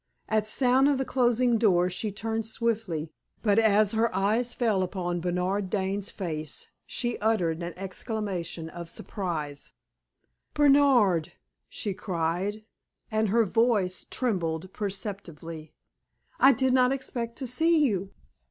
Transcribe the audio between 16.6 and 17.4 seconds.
not expect